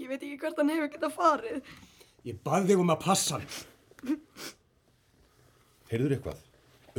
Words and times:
Ég 0.00 0.08
veit 0.08 0.22
ekki 0.24 0.38
hvert 0.40 0.60
hann 0.60 0.72
hefur 0.72 0.90
getað 0.94 1.12
farið. 1.12 1.72
Ég 2.24 2.38
bað 2.44 2.70
þig 2.70 2.80
um 2.80 2.92
að 2.94 3.02
passa 3.02 3.36
hann. 3.36 4.16
Heyrður 5.90 6.14
eitthvað? 6.16 6.40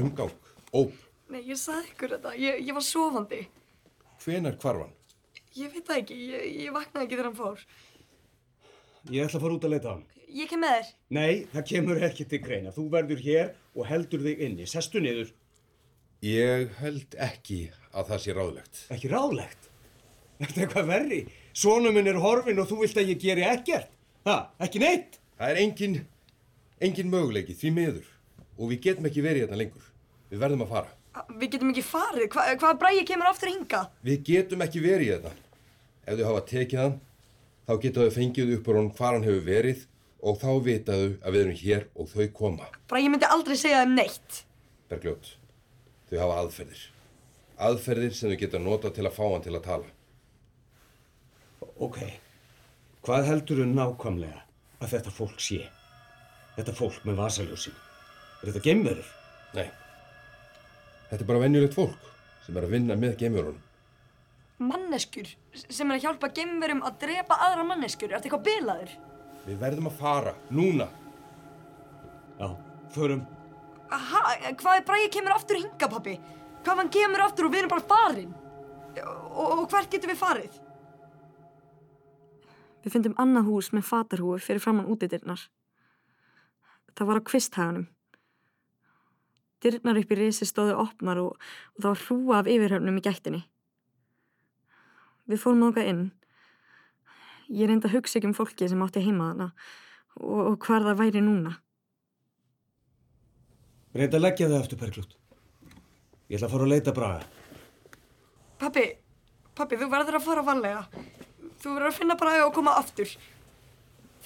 Umgang? 0.02 0.36
Óp? 0.78 0.94
Nei, 1.32 1.42
ég 1.48 1.58
sagði 1.58 1.90
ykkur 1.94 2.14
þetta. 2.16 2.34
Ég, 2.38 2.60
ég 2.68 2.78
var 2.78 2.86
sofandi. 2.86 3.42
Hvenar 4.22 4.58
hvarfan? 4.62 4.94
Ég 5.58 5.74
veit 5.74 5.88
það 5.88 6.02
ekki. 6.04 6.20
Ég, 6.30 6.46
ég 6.68 6.76
vaknaði 6.76 7.08
ekki 7.08 7.18
þegar 7.18 7.30
hann 7.32 7.40
fór. 7.42 7.66
Ég 9.10 9.26
ætla 9.26 9.40
að 9.40 9.46
fara 9.48 9.58
út 9.58 9.68
að 9.68 9.74
leita 9.74 9.90
á 9.90 9.94
hann. 9.96 10.08
Ég 10.32 10.48
kem 10.52 10.62
með 10.64 10.78
þér. 10.78 10.90
Nei, 11.18 11.32
það 11.52 11.68
kemur 11.74 12.06
ekki 12.08 12.28
til 12.32 12.40
greina. 12.46 12.72
Þú 12.76 12.86
verður 12.94 13.24
hér 13.26 13.54
og 13.74 13.88
heldur 13.90 14.22
þig 14.28 14.46
inni. 14.46 14.68
Sestu 14.70 15.02
niður. 15.04 15.34
Ég 16.22 16.76
held 16.78 17.18
ekki 17.18 17.64
að 17.98 18.12
það 18.14 18.22
sé 18.28 18.36
ráðlegt. 18.38 18.84
Ekki 18.94 19.10
ráðlegt. 19.12 19.72
Þetta 20.38 20.54
er 20.54 20.68
eitthvað 20.68 20.92
verri. 20.94 21.22
Sónu 21.54 21.92
minn 21.92 22.08
er 22.08 22.20
horfin 22.22 22.60
og 22.62 22.70
þú 22.70 22.82
vilt 22.86 22.98
að 23.02 23.12
ég 23.12 23.22
geri 23.22 23.44
ekkert. 23.48 23.92
Ha, 24.28 24.38
ekki 24.64 24.82
neitt. 24.82 25.20
Það 25.40 25.52
er 25.52 25.60
engin, 25.64 25.96
engin 26.80 27.12
möguleiki, 27.12 27.56
því 27.58 27.72
miður. 27.76 28.10
Og 28.58 28.72
við 28.72 28.84
getum 28.88 29.08
ekki 29.10 29.24
verið 29.26 29.46
hérna 29.46 29.60
lengur. 29.60 29.88
Við 30.32 30.44
verðum 30.44 30.66
að 30.68 30.76
fara. 30.76 30.92
Við 31.42 31.56
getum 31.56 31.72
ekki 31.74 31.84
farið. 31.84 32.28
Hva, 32.32 32.46
hvað 32.62 32.78
bræði 32.84 33.06
kemur 33.10 33.32
aftur 33.32 33.52
hinga? 33.52 33.82
Við 34.06 34.22
getum 34.30 34.64
ekki 34.64 34.84
verið 34.84 35.16
hérna. 35.16 35.32
Ef 36.06 36.20
þau 36.20 36.28
hafa 36.30 36.44
tekið 36.52 36.82
hann, 36.82 36.96
þá 37.68 37.74
geta 37.84 38.06
þau 38.06 38.16
fengið 38.16 38.54
upp 38.58 38.70
á 38.70 38.72
hann 38.78 38.92
hvar 38.98 39.18
hann 39.18 39.28
hefur 39.28 39.44
verið 39.50 39.84
og 40.22 40.38
þá 40.42 40.50
vitaðu 40.66 41.10
að 41.20 41.36
við 41.36 41.44
erum 41.44 41.60
hér 41.62 41.86
og 41.98 42.10
þau 42.14 42.26
koma. 42.38 42.70
Bræði 42.90 43.12
myndi 43.12 43.30
aldrei 43.30 43.58
segja 43.58 43.84
þeim 43.84 43.96
neitt. 43.98 44.42
Bergljót, 44.92 45.34
þau 46.10 46.18
hafa 46.22 46.40
aðferðir. 46.44 46.84
Aðferðir 47.62 48.16
sem 48.18 48.32
þau 48.32 48.40
geta 48.42 48.62
nota 48.62 48.94
til 48.94 49.08
að 49.08 49.18
fá 49.18 49.24
hann 49.26 49.46
til 49.46 49.56
að 49.58 49.66
tala. 49.68 49.90
Ok, 51.62 51.98
hvað 53.06 53.28
heldur 53.30 53.62
þau 53.62 53.70
nákvæmlega 53.70 54.40
að 54.82 54.94
þetta 54.96 55.14
fólk 55.14 55.42
sé? 55.42 55.60
Þetta 56.58 56.74
fólk 56.78 57.04
með 57.08 57.20
vasaljósin. 57.22 57.76
Er 58.42 58.50
þetta 58.50 58.64
gemverður? 58.66 59.12
Nei, 59.58 59.68
þetta 61.10 61.20
er 61.22 61.30
bara 61.30 61.44
venjulegt 61.44 61.78
fólk 61.78 62.08
sem 62.46 62.58
er 62.58 62.66
að 62.66 62.74
vinna 62.76 62.98
með 62.98 63.20
gemurunum. 63.22 63.62
Manneskur 64.62 65.30
sem 65.58 65.90
er 65.90 65.98
að 65.98 66.04
hjálpa 66.06 66.30
gemverum 66.38 66.84
að 66.86 66.98
drepa 67.06 67.38
aðra 67.48 67.66
manneskur. 67.66 68.10
Er 68.10 68.20
þetta 68.20 68.30
eitthvað 68.30 68.48
bilaður? 68.50 68.98
Við 69.46 69.62
verðum 69.62 69.90
að 69.90 70.02
fara, 70.02 70.34
núna. 70.54 70.88
Já, 72.38 72.48
förum. 72.94 73.24
Aha, 73.92 74.22
hvað 74.58 74.80
er 74.80 74.86
bræði 74.88 75.08
kemur 75.14 75.34
aftur 75.36 75.62
hinga, 75.62 75.90
pappi? 75.90 76.18
Hvað 76.66 76.82
hann 76.82 76.92
kemur 76.94 77.26
aftur 77.26 77.48
og 77.48 77.54
við 77.54 77.64
erum 77.64 77.74
bara 77.74 77.90
farin? 77.90 78.36
Og, 79.02 79.48
og 79.64 79.66
hvert 79.72 79.90
getum 79.94 80.14
við 80.14 80.22
farið? 80.22 80.60
Við 82.82 82.96
fundum 82.96 83.18
annað 83.22 83.50
hús 83.52 83.72
með 83.76 83.88
fatarhúi 83.90 84.40
fyrir 84.42 84.64
framann 84.64 84.90
útidirnar. 84.90 85.44
Það 86.98 87.10
var 87.10 87.22
á 87.22 87.28
kvisthaganum. 87.30 87.88
Dyrnar 89.62 90.00
upp 90.02 90.12
í 90.12 90.18
risi 90.18 90.48
stóðu 90.50 90.80
opnar 90.82 91.22
og, 91.22 91.36
og 91.76 91.84
það 91.84 91.92
var 91.92 92.04
hrúa 92.08 92.40
af 92.42 92.50
yfirhörnum 92.50 92.98
í 92.98 93.04
gættinni. 93.06 93.44
Við 95.30 95.44
fórum 95.44 95.68
ákvað 95.70 95.92
inn. 95.92 96.04
Ég 97.52 97.70
reyndi 97.70 97.90
að 97.90 98.00
hugsa 98.00 98.18
ekki 98.18 98.32
um 98.32 98.36
fólki 98.36 98.70
sem 98.72 98.82
átti 98.82 99.04
heima 99.06 99.30
þarna 99.30 99.50
og, 100.18 100.40
og 100.50 100.58
hvar 100.66 100.88
það 100.88 101.02
væri 101.04 101.24
núna. 101.24 101.54
Reynda 103.92 104.18
að 104.18 104.26
leggja 104.26 104.48
þau 104.48 104.58
aftur, 104.58 104.80
Berglút. 104.80 105.18
Ég 106.32 106.40
ætla 106.40 106.48
að 106.48 106.54
fara 106.56 106.66
að 106.66 106.72
leita 106.72 106.94
Braga. 106.96 107.26
Pappi, 108.62 108.86
pappi, 109.58 109.78
þú 109.78 109.90
verður 109.92 110.18
að 110.18 110.26
fara 110.26 110.46
varlega. 110.48 110.86
Þú 111.62 111.76
verður 111.76 111.92
að 111.92 111.98
finna 112.00 112.18
Braga 112.18 112.48
og 112.48 112.56
koma 112.56 112.74
aftur. 112.80 113.12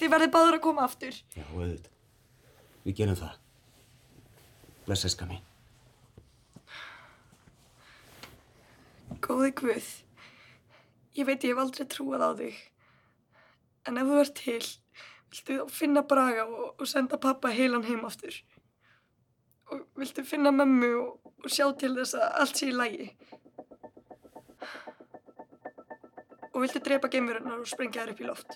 Þið 0.00 0.12
verður 0.12 0.32
báður 0.32 0.56
að 0.56 0.64
koma 0.64 0.86
aftur. 0.86 1.18
Já, 1.36 1.44
auðvitað. 1.52 1.92
Við 2.86 2.96
gerum 3.00 3.18
það. 3.18 3.36
Bless, 4.86 5.04
eska 5.08 5.28
mín. 5.28 5.42
Góði 9.26 9.52
Guð, 9.58 9.86
ég 11.18 11.26
veit 11.26 11.44
ég 11.44 11.52
hef 11.52 11.60
aldrei 11.62 11.86
trúað 11.90 12.24
á 12.24 12.30
þig. 12.38 12.58
En 13.86 13.98
ef 14.00 14.08
þú 14.08 14.20
ert 14.22 14.36
til, 14.38 14.60
viltu 15.32 15.56
þá 15.56 15.72
finna 15.76 16.04
Braga 16.06 16.44
og, 16.46 16.68
og 16.78 16.88
senda 16.90 17.18
pappa 17.20 17.52
heilan 17.54 17.86
heim 17.88 18.04
aftur. 18.06 18.36
Og 19.72 19.82
viltu 19.98 20.24
finna 20.26 20.52
mömmu 20.54 20.92
og, 21.00 21.32
og 21.42 21.50
sjá 21.50 21.66
til 21.80 21.96
þess 21.98 22.16
að 22.16 22.40
allt 22.44 22.60
sé 22.60 22.70
í 22.70 22.76
lægi. 22.76 23.08
Og 26.56 26.62
viltu 26.64 26.80
drepa 26.80 27.10
geimverunar 27.12 27.60
og 27.60 27.68
sprengja 27.68 28.06
þær 28.06 28.14
upp 28.14 28.20
í 28.22 28.28
loft. 28.30 28.54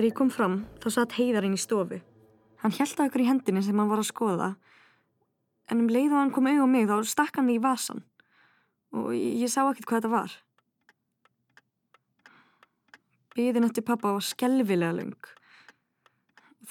Þegar 0.00 0.14
ég 0.14 0.16
kom 0.16 0.30
fram, 0.32 0.52
þá 0.80 0.86
satt 0.94 1.12
heiðarinn 1.12 1.52
í 1.52 1.58
stofu. 1.60 1.98
Hann 2.62 2.72
held 2.72 2.96
á 2.96 3.04
ykkur 3.04 3.20
í 3.20 3.24
hendinni 3.28 3.60
sem 3.60 3.76
hann 3.76 3.90
var 3.90 4.00
að 4.00 4.06
skoða, 4.08 4.46
en 5.68 5.82
um 5.82 5.90
leið 5.92 6.14
og 6.14 6.16
hann 6.16 6.30
kom 6.32 6.46
auð 6.48 6.62
á 6.64 6.68
mig 6.72 6.86
þá 6.88 6.94
stakk 7.04 7.36
hann 7.36 7.50
í 7.52 7.58
vasan 7.60 8.00
og 8.96 9.10
ég, 9.12 9.34
ég 9.42 9.52
sá 9.52 9.58
ekkert 9.60 9.84
hvað 9.90 9.98
þetta 9.98 10.12
var. 10.14 10.36
Biðin 13.36 13.66
eftir 13.68 13.84
pappa 13.90 14.14
var 14.14 14.24
skelvilega 14.24 14.96
lung. 15.02 15.28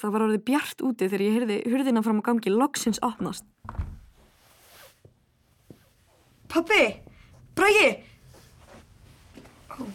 Það 0.01 0.15
var 0.17 0.25
orðið 0.25 0.43
bjart 0.49 0.83
úti 0.89 1.11
þegar 1.11 1.25
ég 1.27 1.37
heyrði 1.37 1.59
hurðina 1.69 2.05
fram 2.09 2.23
á 2.25 2.27
gangi 2.31 2.55
loksins 2.55 3.03
opnast. 3.05 3.45
Pappi! 6.49 6.81
Bragi! 7.53 7.93
Ó, 9.77 9.85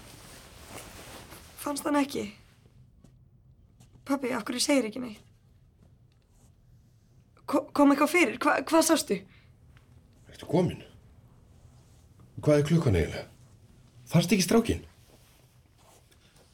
fannst 1.67 1.91
hann 1.91 1.99
ekki? 2.05 2.29
Pappi, 4.05 4.33
af 4.37 4.45
hverju 4.45 4.61
segir 4.61 4.89
ekki 4.89 5.03
neitt? 5.03 5.21
Ko 7.49 7.67
kom 7.77 7.93
eitthvað 7.93 8.13
fyrir? 8.13 8.41
Hva, 8.41 8.59
hvað 8.65 8.87
sástu? 8.89 9.21
Ertu 10.33 10.49
komin? 10.49 10.81
Hvað 12.41 12.61
er 12.61 12.67
klukkan 12.69 12.99
eiginlega? 12.99 13.29
Fannst 14.09 14.33
ekki 14.33 14.45
strákin? 14.45 14.83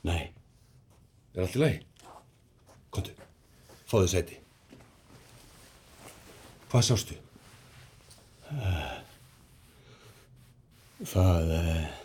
Nei, 0.06 0.30
Er 1.34 1.44
allt 1.44 1.54
í 1.54 1.60
lagi? 1.62 1.78
Kontu, 2.90 3.12
fáðu 3.86 4.08
sæti. 4.10 4.38
Hvað 6.72 6.86
sástu? 6.88 7.18
það... 11.06 11.52
Uh, 11.54 11.86
það 11.90 11.99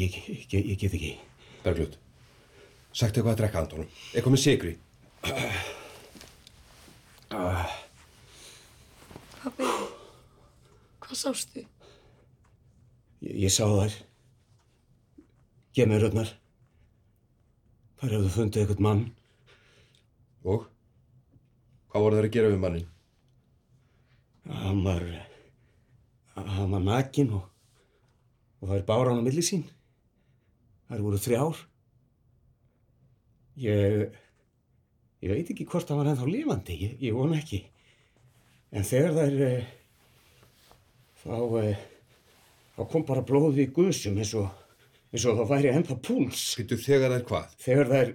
ég, 0.00 0.18
ég, 0.28 0.44
ég, 0.52 0.66
ég 0.72 0.78
get 0.80 0.96
ekki. 0.98 1.12
Bergljótt, 1.64 1.98
sagt 2.92 3.16
eitthvað 3.16 3.32
að 3.34 3.40
drekka 3.42 3.62
Antonum. 3.62 3.88
Eitthvað 4.12 4.34
með 4.36 4.42
sigri. 4.44 4.74
Pappi, 9.42 9.68
hvað 11.02 11.18
sástu? 11.18 11.64
Ég, 13.24 13.34
ég 13.46 13.52
sá 13.52 13.64
þær. 13.66 13.96
Gemururnar. 15.76 16.32
Þar 18.00 18.14
hefðu 18.16 18.32
fundið 18.34 18.62
eitthvað 18.62 18.84
mann. 18.86 19.06
Og? 20.46 20.66
Hvað 21.90 22.04
voru 22.04 22.18
þær 22.18 22.28
að 22.28 22.34
gera 22.36 22.52
við 22.52 22.62
mannin? 22.62 22.88
Hann 24.46 24.82
var, 24.84 25.02
hann 26.36 26.74
var 26.74 26.84
nakin 26.84 27.32
og, 27.34 27.46
og 28.60 28.68
það 28.68 28.76
er 28.76 28.84
báran 28.90 29.18
á 29.18 29.26
milli 29.26 29.42
sín. 29.42 29.64
Það 30.86 31.02
voru 31.06 31.18
þrjár. 31.22 31.62
Ég, 33.56 34.18
ég 35.24 35.32
veit 35.32 35.50
ekki 35.50 35.66
hvort 35.66 35.88
hann 35.90 36.02
var 36.02 36.12
ennþá 36.12 36.28
lifandi, 36.28 36.76
ég, 36.82 36.94
ég 37.08 37.16
vona 37.16 37.38
ekki. 37.40 37.62
En 38.76 38.84
þegar 38.86 39.16
það 39.16 39.40
er, 39.46 39.66
þá, 41.22 41.36
eh, 41.62 41.84
þá 42.76 42.82
kom 42.92 43.06
bara 43.08 43.24
blóðið 43.26 43.62
í 43.64 43.68
gusum 43.78 44.20
eins 44.20 44.34
og, 44.38 44.50
eins 45.10 45.24
og 45.24 45.40
það 45.40 45.52
væri 45.54 45.72
ennþá 45.72 45.98
púls. 46.04 46.44
Býttu 46.60 46.78
þegar 46.84 47.14
það 47.14 47.18
er 47.18 47.26
hvað? 47.30 47.56
Þegar 47.64 47.92
það 47.92 48.02
er 48.04 48.14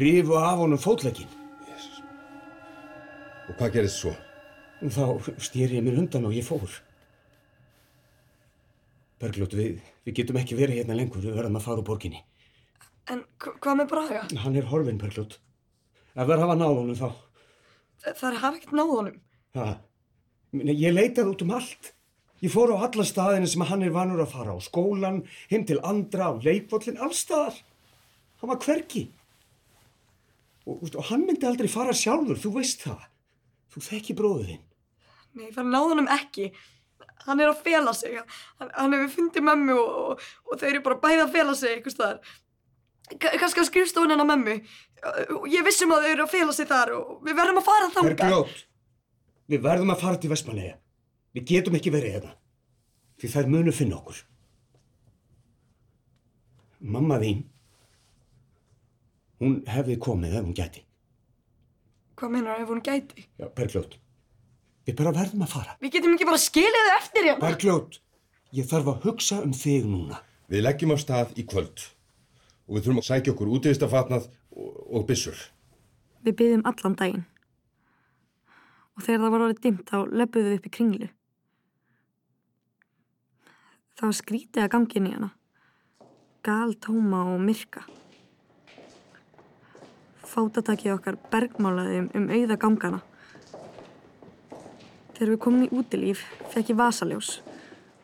rifu 0.00 0.40
af 0.40 0.64
honum 0.64 0.80
fótlegginn. 0.80 1.36
Og 3.50 3.56
hvað 3.58 3.74
gerist 3.74 4.00
svo? 4.00 4.14
Þá 4.80 5.04
stýri 5.42 5.76
ég 5.76 5.84
mér 5.84 5.98
undan 6.00 6.28
og 6.28 6.34
ég 6.34 6.46
fór. 6.46 6.80
Bergljótt, 9.20 9.52
við, 9.58 9.80
við 10.06 10.14
getum 10.16 10.38
ekki 10.40 10.56
verið 10.56 10.80
hérna 10.80 10.96
lengur, 10.96 11.20
við 11.24 11.34
verðum 11.36 11.58
að 11.60 11.64
fara 11.66 11.82
úr 11.82 11.86
borginni. 11.90 12.22
En 13.10 13.24
hva- 13.42 13.56
hvað 13.60 13.78
með 13.82 13.88
Braga? 13.90 14.22
Hann 14.44 14.56
er 14.56 14.68
horfinn, 14.70 14.98
Bergljótt. 15.00 15.38
Ef 16.16 16.26
það 16.26 16.40
hafa 16.44 16.56
náð 16.56 16.76
honum 16.80 16.96
þá, 16.96 17.10
Þa- 18.00 18.14
Það 18.16 18.36
hafa 18.40 18.56
ekkert 18.56 18.72
náð 18.78 18.92
honum. 18.96 19.16
það, 19.54 19.78
ég 20.72 20.94
leitaði 20.96 21.28
út 21.34 21.42
um 21.42 21.50
allt. 21.50 21.92
Ég 22.40 22.50
fór 22.54 22.72
á 22.72 22.80
alla 22.80 23.04
staðina 23.04 23.46
sem 23.46 23.60
hann 23.68 23.82
er 23.84 23.90
vanur 23.92 24.22
að 24.24 24.30
fara 24.32 24.54
á, 24.56 24.58
skólan, 24.64 25.26
heim 25.50 25.66
til 25.68 25.76
andra, 25.84 26.32
á 26.32 26.40
leikvöllin, 26.40 26.96
allstaðar. 26.96 27.60
Hann 28.40 28.48
var 28.48 28.56
hvergi. 28.56 29.10
Og, 30.66 30.88
og 30.96 31.04
hann 31.10 31.26
myndi 31.26 31.44
aldrei 31.48 31.68
fara 31.68 31.92
sjálfur, 31.92 32.38
þú 32.40 32.54
veist 32.56 32.80
það. 32.86 33.04
Þú 33.74 33.82
þekki 33.84 34.16
bróðin. 34.16 34.60
Nei, 35.36 35.50
það 35.52 35.68
náð 35.68 35.88
honum 35.92 36.08
ekki. 36.08 36.50
Hann 37.26 37.40
er 37.44 37.50
að 37.52 37.58
fela 37.66 37.92
sig. 37.94 38.14
Hann, 38.60 38.70
hann 38.74 38.94
hefur 38.96 39.10
fundið 39.18 39.44
mömmu 39.48 39.74
og, 39.76 39.98
og, 40.14 40.28
og 40.50 40.60
þeir 40.62 40.70
eru 40.76 40.84
bara 40.86 41.00
bæði 41.02 41.24
að 41.26 41.34
fela 41.34 41.54
sig 41.58 41.74
einhvers 41.76 41.96
staðar. 41.98 42.20
Ka- 43.20 43.34
Kannski 43.42 43.60
að 43.64 43.68
skrifstofun 43.68 44.14
hennar 44.14 44.28
mömmu. 44.30 44.54
Og 45.36 45.46
Ég 45.52 45.64
vissum 45.66 45.92
að 45.96 46.06
þau 46.06 46.10
eru 46.14 46.24
að 46.26 46.32
fela 46.34 46.54
sig 46.56 46.68
þar 46.70 46.92
og 46.96 47.12
við 47.26 47.36
verðum 47.40 47.60
að 47.60 47.68
fara 47.68 47.90
þangað. 47.92 48.16
Bergljót, 48.22 48.64
við 49.52 49.62
verðum 49.68 49.92
að 49.94 50.02
fara 50.06 50.20
til 50.22 50.30
Vestmanneia. 50.32 50.74
Við 51.36 51.46
getum 51.52 51.76
ekki 51.78 51.92
verið 51.94 52.16
hérna. 52.16 52.34
Því 53.20 53.32
þær 53.34 53.50
munu 53.52 53.72
finna 53.76 53.98
okkur. 54.00 54.22
Mamma 56.80 57.18
þín, 57.20 57.42
hún 59.42 59.58
hefði 59.68 59.98
komið 60.00 60.36
ef 60.38 60.46
hún 60.46 60.54
gæti. 60.56 60.84
Hvað 62.20 62.32
meinar 62.36 62.62
ef 62.62 62.70
hún 62.72 62.80
gæti? 62.84 63.26
Já, 63.40 63.48
Bergljót, 63.56 63.98
við 64.86 64.96
bara 64.98 65.14
verðum 65.16 65.46
að 65.46 65.54
fara. 65.54 65.76
Við 65.82 65.96
getum 65.96 66.16
ekki 66.16 66.28
bara 66.28 66.42
skilið 66.42 66.88
þau 66.88 66.96
eftir 66.96 67.28
hérna. 67.28 67.44
Bergljót, 67.44 68.00
ég 68.56 68.68
þarf 68.70 68.92
að 68.92 69.08
hugsa 69.08 69.40
um 69.44 69.54
þig 69.56 69.88
núna. 69.88 70.20
Við 70.50 70.64
leggjum 70.66 70.94
á 70.94 70.98
stað 70.98 71.34
í 71.38 71.46
kvöld 71.46 71.86
og 72.70 72.76
við 72.76 72.84
þurfum 72.84 73.02
að 73.02 73.08
sækja 73.08 73.32
okkur 73.34 73.52
útvistafatnað 73.56 74.26
og, 74.30 74.74
og 74.94 75.06
byssur. 75.08 75.38
Við 76.26 76.36
byðum 76.38 76.66
allan 76.70 76.96
daginn. 76.98 77.24
Og 78.94 79.04
þegar 79.06 79.22
það 79.24 79.32
var 79.34 79.44
orðið 79.46 79.62
dimmt 79.64 79.90
þá 79.90 79.98
löpuðum 80.20 80.50
við 80.50 80.58
upp 80.58 80.68
í 80.68 80.72
kringlu. 80.76 81.08
Það 83.98 84.08
var 84.08 84.16
skrítið 84.16 84.64
að 84.64 84.72
gangi 84.74 84.98
inn 85.00 85.08
í 85.10 85.14
hana. 85.16 85.30
Gal, 86.46 86.70
tóma 86.80 87.24
og 87.34 87.42
myrka. 87.44 87.82
Fátatakið 90.30 90.94
okkar 90.94 91.18
bergmálaði 91.32 92.04
um, 92.04 92.10
um 92.16 92.28
auða 92.32 92.56
gangana. 92.60 93.00
Þegar 95.20 95.34
við 95.34 95.40
komum 95.44 95.64
í 95.66 95.74
útilíf 95.76 96.20
fekk 96.48 96.70
ég 96.72 96.76
vasaljós 96.78 97.28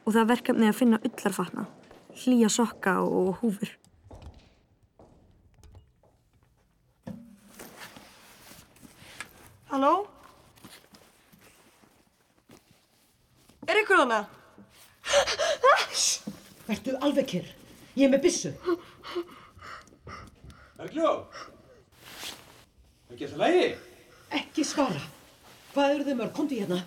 og 0.05 0.11
það 0.13 0.27
verkefni 0.29 0.67
að 0.69 0.75
finna 0.77 0.99
ullarfatna, 1.01 1.63
hlýja 2.13 2.51
sokka 2.53 2.93
og 3.01 3.39
húfur. 3.41 3.71
Halló? 9.71 9.93
Er 13.65 13.81
ykkur 13.81 14.03
hana? 14.03 14.19
Vertu 16.67 16.99
alveg 17.01 17.31
kyrr. 17.31 17.49
Ég 17.97 18.11
er 18.11 18.13
með 18.13 18.27
byssu. 18.27 18.53
Bergljót, 20.77 21.41
ekki 23.09 23.33
það 23.33 23.41
lægi? 23.47 23.65
Ekki 24.43 24.69
svara. 24.69 25.01
Hvað 25.73 25.95
eru 25.95 26.07
þau 26.11 26.21
mörg? 26.21 26.35
Komdu 26.37 26.61
hérna. 26.61 26.83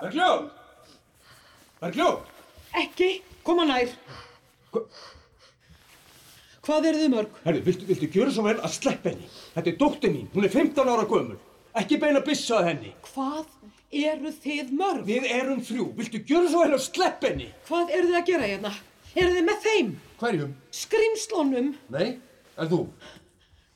Bergljót, 0.00 0.52
Bergljót. 1.80 2.26
Ekki. 2.74 3.22
Koma 3.44 3.64
nær. 3.68 3.90
Hvað 6.64 6.86
eru 6.88 7.00
þau 7.02 7.10
mörg? 7.12 7.34
Herru, 7.44 7.60
viltu, 7.66 7.86
viltu 7.88 8.08
gjöra 8.08 8.32
svo 8.32 8.44
vel 8.46 8.56
að 8.56 8.72
sleppa 8.72 9.12
henni? 9.12 9.26
Þetta 9.54 9.70
er 9.70 9.76
dóttir 9.82 10.14
mín, 10.14 10.30
hún 10.32 10.46
er 10.48 10.52
15 10.54 10.88
ára 10.88 11.04
gömul. 11.10 11.36
Ekki 11.76 11.98
beina 12.00 12.22
byssa 12.24 12.62
að 12.62 12.70
henni. 12.70 12.92
Hvað 13.10 13.50
eru 13.94 14.32
þið 14.44 14.72
mörg? 14.78 15.04
Við 15.10 15.28
erum 15.36 15.60
þrjú, 15.68 15.90
viltu 15.98 16.22
gjöra 16.24 16.50
svo 16.50 16.64
vel 16.64 16.78
að 16.78 16.84
sleppa 16.86 17.30
henni? 17.30 17.50
Hvað 17.68 17.92
eru 17.98 18.10
þið 18.10 18.18
að 18.22 18.28
gera 18.30 18.48
hérna? 18.48 18.72
Eru 19.14 19.34
þið 19.36 19.46
með 19.50 19.60
þeim? 19.68 19.92
Hverjum? 20.22 20.56
Skrimslónum? 20.80 21.68
Nei, 21.94 22.08
en 22.56 22.72
þú? 22.72 22.80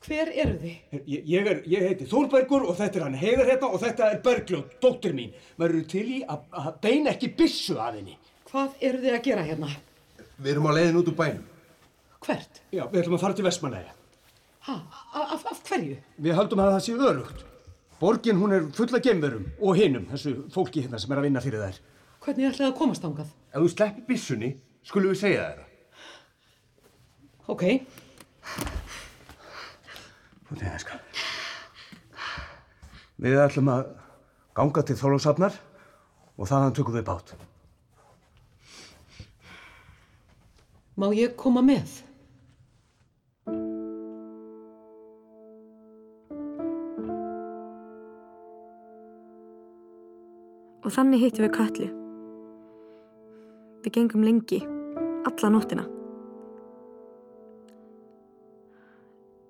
Hver 0.08 0.30
eru 0.32 0.54
þið? 0.62 0.76
Ég, 1.04 1.24
ég, 1.28 1.48
er, 1.50 1.58
ég 1.68 1.82
heiti 1.84 2.06
Þórbergur 2.08 2.64
og 2.64 2.78
þetta 2.78 2.98
er 2.98 3.04
hann 3.04 3.18
Heiðar 3.20 3.50
hérna 3.50 3.68
og 3.68 3.82
þetta 3.82 4.06
er 4.08 4.22
Bergljót, 4.24 4.70
dóttir 4.80 5.12
mín. 5.16 5.34
Verður 5.60 5.84
til 5.92 6.04
í 6.14 6.20
að, 6.24 6.46
að 6.56 6.70
beina 6.86 7.12
ekki 7.12 7.28
byssu 7.36 7.76
að 7.76 7.98
henni. 8.00 8.16
Hvað 8.48 8.86
eru 8.88 9.02
þið 9.02 9.16
að 9.18 9.26
gera 9.26 9.44
hérna? 9.44 9.68
Við 10.38 10.50
erum 10.54 10.68
á 10.70 10.72
leiðin 10.78 11.00
út 11.02 11.10
úr 11.12 11.18
bænum. 11.18 11.44
Hvert? 12.24 12.62
Já, 12.72 12.86
við 12.86 13.02
ætlum 13.02 13.18
að 13.18 13.24
fara 13.26 13.36
til 13.36 13.46
Vestmanæja. 13.48 13.92
Ha? 14.68 14.78
Af, 15.12 15.28
af, 15.36 15.44
af 15.52 15.60
hverju? 15.68 16.00
Við 16.24 16.38
höldum 16.40 16.64
að 16.64 16.72
það 16.76 16.82
sé 16.86 16.96
örugt. 17.10 17.44
Borgin 18.00 18.40
hún 18.40 18.54
er 18.54 18.66
full 18.78 18.88
af 18.94 19.04
gemverum 19.04 19.46
og 19.58 19.76
hinum, 19.76 20.08
þessu 20.08 20.34
fólki 20.54 20.86
hérna 20.86 21.02
sem 21.02 21.12
er 21.12 21.20
að 21.20 21.28
vinna 21.28 21.44
fyrir 21.44 21.64
þær. 21.66 21.80
Hvernig 22.24 22.50
ætlaði 22.52 22.70
að 22.70 22.76
komast 22.80 23.06
ángað? 23.06 23.30
Ef 23.52 23.60
þú 23.60 23.70
sleppir 23.74 24.08
byssunni, 24.08 24.50
skulum 24.86 25.12
við 25.12 25.22
segja 25.26 25.48
þér 25.48 25.64
Þú 30.48 30.56
tegði 30.56 30.78
sko. 30.80 30.98
Við 33.20 33.40
ætlum 33.42 33.68
að 33.72 33.88
ganga 34.56 34.84
til 34.86 34.96
Þorlóksafnar 34.96 35.56
og 36.38 36.48
þaðan 36.48 36.76
tökum 36.78 36.96
við 36.96 37.06
bát. 37.08 37.32
Má 40.98 41.10
ég 41.14 41.34
koma 41.38 41.62
með? 41.62 42.00
Og 50.88 50.94
þannig 50.94 51.26
hittum 51.26 51.44
við 51.44 51.54
Katlu. 51.58 51.90
Við 53.84 53.94
gengum 53.98 54.24
lengi, 54.24 54.62
alla 55.28 55.52
nóttina. 55.52 55.97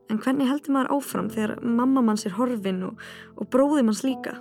En 0.08 0.20
hvernig 0.22 0.48
heldur 0.48 0.72
maður 0.72 0.94
áfram 0.96 1.28
þegar 1.32 1.58
mamma 1.60 2.02
manns 2.04 2.24
er 2.24 2.36
horfin 2.38 2.80
og, 2.86 3.00
og 3.36 3.48
bróði 3.52 3.84
manns 3.84 4.04
líka? 4.06 4.38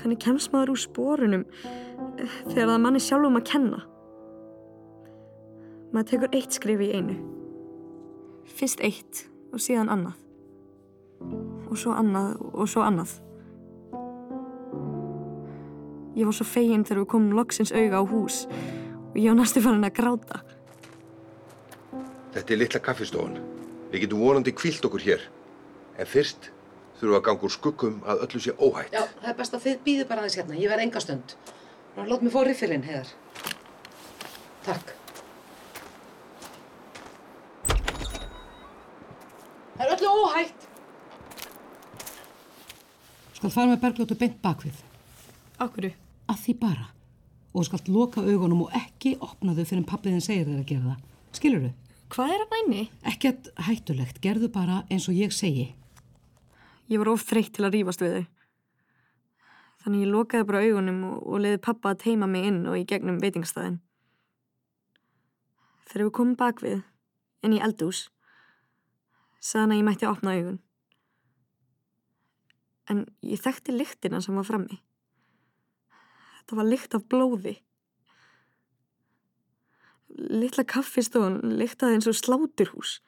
Hvernig 0.00 0.20
kemst 0.20 0.52
maður 0.52 0.74
úr 0.74 0.80
spórunum 0.80 1.46
eh, 1.46 2.36
þegar 2.50 2.74
það 2.74 2.82
manni 2.84 3.00
sjálfum 3.04 3.40
að 3.40 3.46
kenna? 3.48 3.80
Maður 5.94 6.10
tekur 6.12 6.36
eitt 6.36 6.56
skrif 6.56 6.84
í 6.84 6.90
einu. 6.92 7.16
Fyrst 8.60 8.84
eitt 8.84 9.24
og 9.50 9.62
síðan 9.64 9.90
annað. 9.92 10.20
Og 11.70 11.76
svo 11.80 11.96
annað 11.96 12.36
og 12.52 12.68
svo 12.68 12.84
annað. 12.84 13.16
Ég 16.18 16.26
var 16.28 16.36
svo 16.36 16.46
fegin 16.46 16.84
þegar 16.84 17.04
við 17.04 17.10
komum 17.14 17.36
loksins 17.38 17.72
auga 17.72 18.02
á 18.02 18.04
hús 18.04 18.42
og 19.10 19.16
ég 19.16 19.30
var 19.30 19.40
næstu 19.40 19.62
farin 19.64 19.86
að 19.86 19.96
gráta. 19.96 20.42
Þetta 22.34 22.54
er 22.54 22.60
litla 22.60 22.82
kaffistofan. 22.84 23.49
Við 23.90 24.04
getum 24.04 24.22
vonandi 24.22 24.52
kvílt 24.54 24.84
okkur 24.86 25.02
hér. 25.02 25.22
En 25.98 26.06
fyrst 26.06 26.50
þurfum 27.00 27.10
við 27.10 27.18
að 27.18 27.24
ganga 27.26 27.46
úr 27.48 27.54
skuggum 27.54 27.96
að 28.06 28.22
öllu 28.26 28.40
sé 28.44 28.52
óhætt. 28.60 28.92
Já, 28.94 29.02
það 29.22 29.30
er 29.32 29.36
best 29.40 29.56
að 29.56 29.64
þið 29.66 29.80
býðu 29.86 30.06
bara 30.10 30.22
aðeins 30.22 30.38
hérna. 30.38 30.58
Ég 30.60 30.70
verð 30.70 30.84
enga 30.84 31.02
stund. 31.02 31.34
Ná, 31.96 32.02
Lát 32.06 32.22
mig 32.22 32.34
fá 32.34 32.40
riffilinn, 32.46 32.86
heiðar. 32.86 33.10
Takk. 34.68 34.94
Það 39.74 39.84
er 39.86 39.92
öllu 39.96 40.14
óhætt. 40.20 40.68
Skal 43.40 43.52
fara 43.54 43.72
með 43.72 43.82
bergljótu 43.88 44.20
beint 44.20 44.40
bakvið. 44.44 44.80
Akkurru? 45.58 45.94
Að 46.30 46.42
því 46.44 46.58
bara. 46.60 46.90
Og 47.56 47.66
skalt 47.66 47.88
loka 47.90 48.22
augunum 48.22 48.66
og 48.68 48.74
ekki 48.76 49.16
opna 49.24 49.56
þau 49.56 49.64
fyrir 49.64 49.80
en 49.80 49.88
pappiðin 49.88 50.22
segir 50.22 50.46
þér 50.46 50.60
að 50.60 50.68
gera 50.68 50.90
það. 50.92 51.06
Skilur 51.40 51.64
þau? 51.64 51.89
Hvað 52.10 52.32
er 52.34 52.42
að 52.42 52.54
næmi? 52.56 52.80
Ekkert 53.06 53.48
hættulegt. 53.68 54.18
Gerðu 54.22 54.48
bara 54.50 54.82
eins 54.90 55.06
og 55.06 55.14
ég 55.14 55.30
segi. 55.34 55.68
Ég 56.90 56.98
var 56.98 57.12
of 57.12 57.22
þreytt 57.22 57.52
til 57.54 57.66
að 57.68 57.76
rífast 57.76 58.02
við 58.02 58.16
þau. 58.16 58.24
Þannig 59.84 60.02
ég 60.02 60.10
lokaði 60.10 60.46
bara 60.48 60.62
augunum 60.66 61.04
og, 61.06 61.20
og 61.22 61.44
leiði 61.44 61.60
pappa 61.62 61.92
að 61.94 62.02
teima 62.02 62.26
mig 62.28 62.48
inn 62.50 62.64
og 62.66 62.80
í 62.80 62.82
gegnum 62.90 63.20
veitingstæðin. 63.22 63.78
Þegar 65.86 66.04
við 66.08 66.12
komum 66.18 66.34
bakvið, 66.40 66.82
inn 67.46 67.54
í 67.54 67.62
eldús, 67.62 68.02
sagði 69.38 69.62
hann 69.62 69.72
að 69.76 69.80
ég 69.80 69.86
mætti 69.86 70.08
að 70.08 70.12
opna 70.16 70.34
augun. 70.34 70.60
En 72.90 73.06
ég 73.22 73.42
þekkti 73.46 73.76
lyktina 73.78 74.20
sem 74.20 74.34
var 74.34 74.50
frammi. 74.50 74.82
Þetta 76.40 76.58
var 76.58 76.68
lykt 76.74 76.98
af 76.98 77.06
blóði. 77.06 77.56
Littla 80.18 80.64
kaffistofan 80.68 81.38
lyktaði 81.60 81.98
eins 81.98 82.08
og 82.10 82.16
sláturhús. 82.18 82.98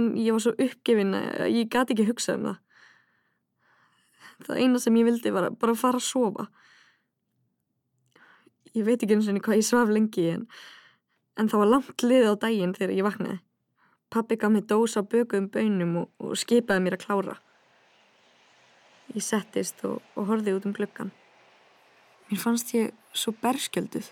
En 0.00 0.14
ég 0.16 0.32
var 0.34 0.42
svo 0.44 0.52
uppgefin 0.56 1.16
að 1.16 1.48
ég 1.52 1.70
gati 1.72 1.94
ekki 1.94 2.08
hugsað 2.08 2.40
um 2.40 2.48
það. 2.50 2.58
Það 4.40 4.60
eina 4.64 4.80
sem 4.80 4.96
ég 4.96 5.08
vildi 5.08 5.32
var 5.34 5.48
að 5.50 5.58
bara 5.60 5.76
fara 5.76 6.00
að 6.00 6.06
sofa. 6.08 6.46
Ég 8.76 8.86
veit 8.86 9.02
ekki 9.02 9.16
eins 9.16 9.28
og 9.28 9.40
hvað 9.44 9.60
ég 9.60 9.66
svaf 9.66 9.90
lengi 9.92 10.26
en, 10.30 10.46
en 11.36 11.50
það 11.50 11.64
var 11.64 11.72
langt 11.74 12.04
liðið 12.06 12.32
á 12.32 12.42
daginn 12.44 12.74
þegar 12.76 12.96
ég 12.96 13.08
vaknaði. 13.08 13.38
Pappi 14.10 14.36
gaf 14.40 14.50
mér 14.50 14.66
dósa 14.66 15.02
bökuðum 15.06 15.50
bönum 15.54 15.96
og, 16.00 16.08
og 16.18 16.38
skipaði 16.38 16.84
mér 16.84 16.96
að 16.96 17.04
klára. 17.04 17.36
Ég 19.14 19.26
settist 19.26 19.84
og, 19.86 20.00
og 20.14 20.30
horfið 20.30 20.60
út 20.60 20.70
um 20.70 20.74
gluggan. 20.74 21.12
Mér 22.30 22.42
fannst 22.42 22.72
ég 22.76 22.94
svo 23.14 23.34
berskjölduð. 23.42 24.10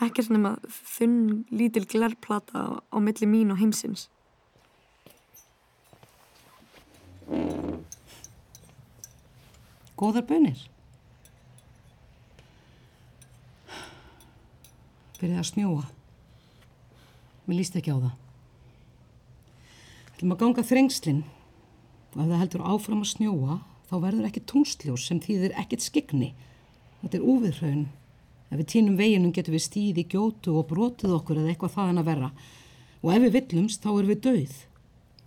Ekkert 0.00 0.30
nema 0.32 0.54
þunn 0.72 1.44
lítil 1.52 1.84
glerplata 1.84 2.80
á, 2.80 2.96
milli 2.96 3.28
mín 3.28 3.52
og 3.52 3.60
heimsins. 3.60 4.08
Góðar 10.00 10.24
bönir. 10.24 10.62
Byrjaði 15.20 15.42
að 15.42 15.48
snjóa. 15.50 15.84
Mér 17.44 17.58
líst 17.60 17.76
ekki 17.76 17.92
á 17.92 18.00
það. 18.00 18.14
Þegar 20.14 20.28
maður 20.30 20.40
ganga 20.46 20.64
þrengslinn 20.70 21.22
og 22.14 22.22
ef 22.22 22.30
það 22.30 22.40
heldur 22.40 22.64
áfram 22.72 23.04
að 23.04 23.12
snjóa 23.12 23.60
þá 23.90 23.94
verður 24.06 24.28
ekki 24.30 24.46
tungstljós 24.48 25.04
sem 25.10 25.20
þýðir 25.20 25.56
ekkert 25.60 25.84
skikni. 25.84 26.32
Þetta 27.02 27.20
er 27.20 27.28
úviðhraun. 27.34 27.84
Ef 28.50 28.58
við 28.58 28.66
týnum 28.72 28.96
veginum 28.98 29.30
getum 29.34 29.54
við 29.54 29.62
stíði 29.62 30.04
gjótu 30.10 30.56
og 30.58 30.66
brotið 30.72 31.14
okkur 31.14 31.38
eða 31.38 31.52
eitthvað 31.52 31.76
þaðan 31.76 32.02
að 32.02 32.08
verra. 32.08 32.30
Og 33.00 33.12
ef 33.14 33.22
við 33.22 33.36
villumst 33.36 33.84
þá 33.84 33.90
erum 33.92 34.10
við 34.10 34.22
dauð. 34.26 34.56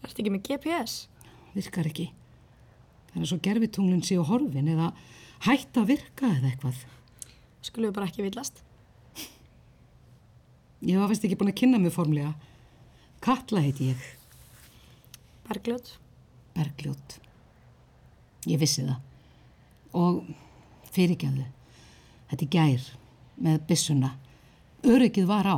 Ertu 0.04 0.20
ekki 0.20 0.34
með 0.34 0.44
GPS? 0.50 0.96
Virkar 1.54 1.88
ekki. 1.88 2.10
Það 3.14 3.22
er 3.22 3.30
svo 3.30 3.38
gerfitunglinn 3.46 4.04
séu 4.04 4.26
horfin 4.28 4.68
eða 4.74 4.90
hætt 5.48 5.80
að 5.80 5.94
virka 5.94 6.28
eða 6.34 6.50
eitthvað. 6.52 6.82
Skulum 7.64 7.92
við 7.92 7.96
bara 7.96 8.10
ekki 8.10 8.26
villast? 8.26 8.60
Ég 10.84 11.00
var 11.00 11.08
fyrst 11.08 11.24
ekki 11.24 11.38
búin 11.40 11.54
að 11.54 11.62
kynna 11.62 11.80
mig 11.80 11.94
formlega. 11.96 12.34
Katla 13.24 13.62
heiti 13.64 13.94
ég. 13.94 14.08
Bergljót? 15.48 15.94
Bergljót. 16.58 17.16
Ég 18.52 18.60
vissi 18.60 18.84
það. 18.84 19.00
Og 19.96 20.20
fyrirgjöðu. 20.92 21.48
Þetta 22.34 22.44
er 22.44 22.52
gær 22.58 22.92
með 23.42 23.64
byssuna. 23.70 24.14
Öryggið 24.84 25.30
var 25.30 25.48
á. 25.48 25.58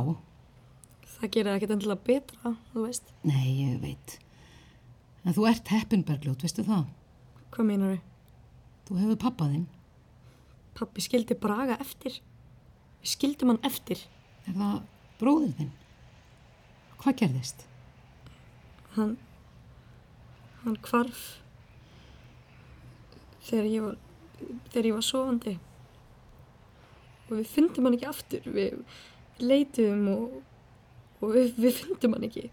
Það 1.16 1.32
gerir 1.34 1.56
ekkert 1.56 1.74
endilega 1.76 2.06
betra, 2.06 2.52
þú 2.72 2.84
veist. 2.86 3.12
Nei, 3.26 3.46
ég 3.62 3.80
veit. 3.82 4.18
En 5.26 5.34
þú 5.34 5.46
ert 5.50 5.72
heppin, 5.72 6.04
Bergljót, 6.06 6.44
veistu 6.44 6.62
það? 6.66 6.84
Hvað 7.54 7.68
meinar 7.70 7.96
þau? 7.96 8.02
Þú 8.86 8.98
hefur 9.00 9.18
pappaðinn. 9.24 9.64
Pappi 10.76 11.02
skildi 11.02 11.34
Braga 11.40 11.78
eftir. 11.82 12.20
Við 13.00 13.14
skildum 13.14 13.54
hann 13.54 13.64
eftir. 13.66 14.04
Er 14.46 14.54
það 14.54 14.76
bróðið 15.18 15.56
þinn? 15.60 15.72
Hvað 17.00 17.18
gerðist? 17.22 17.64
Hann, 18.96 19.16
hann 20.62 20.78
hvarf 20.86 21.24
þegar 23.46 23.68
ég 23.70 23.84
var, 23.86 23.98
þegar 24.72 24.88
ég 24.90 24.96
var 24.96 25.06
sofandi. 25.06 25.56
Og 27.26 27.38
við 27.40 27.48
fundum 27.50 27.88
hann 27.88 27.96
ekki 27.96 28.08
aftur. 28.10 28.46
Við, 28.46 28.76
við 29.36 29.48
leituðum 29.50 30.08
og, 30.12 30.36
og 31.20 31.34
við, 31.34 31.54
við 31.58 31.80
fundum 31.80 32.16
hann 32.16 32.28
ekki. 32.28 32.46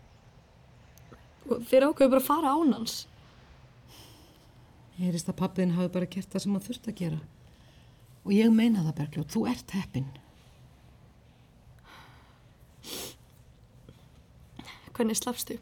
Og 1.49 1.65
þeir 1.69 1.89
ákveðu 1.89 2.13
bara 2.15 2.23
að 2.23 2.29
fara 2.29 2.53
án 2.55 2.73
hans. 2.77 2.97
Ég 4.97 5.07
heyrist 5.07 5.29
að 5.29 5.39
pappiðinn 5.41 5.75
hafi 5.77 5.93
bara 5.93 6.09
gert 6.09 6.31
það 6.31 6.45
sem 6.45 6.55
hann 6.55 6.65
þurft 6.67 6.89
að 6.89 6.99
gera. 7.01 7.21
Og 8.23 8.31
ég 8.35 8.53
meina 8.53 8.83
það, 8.85 8.97
Bergljót, 9.01 9.33
þú 9.33 9.47
ert 9.51 9.73
heppin. 9.75 10.07
Hvernig 14.93 15.17
slafstu? 15.17 15.57